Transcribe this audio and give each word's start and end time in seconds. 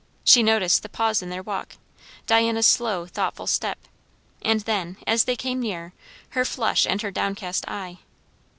She 0.23 0.41
noticed 0.41 0.81
the 0.81 0.89
pause 0.89 1.21
in 1.21 1.29
their 1.29 1.43
walk, 1.43 1.75
Diana's 2.25 2.65
slow, 2.65 3.05
thoughtful 3.05 3.45
step; 3.45 3.77
and 4.41 4.61
then, 4.61 4.97
as 5.05 5.25
they 5.25 5.35
came 5.35 5.59
near, 5.59 5.93
her 6.29 6.43
flush 6.43 6.87
and 6.87 6.99
her 7.03 7.11
downcast 7.11 7.65
eye. 7.67 7.99